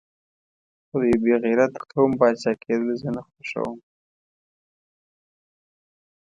خو 0.87 0.95
د 1.01 1.03
یو 1.11 1.19
بې 1.23 1.35
غیرته 1.43 1.79
قوم 1.91 2.11
پاچا 2.19 2.51
کېدل 2.63 2.89
زه 3.01 3.09
نه 3.15 3.21
خوښوم. 3.27 3.77